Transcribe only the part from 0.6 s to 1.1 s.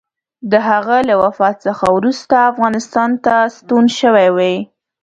هغه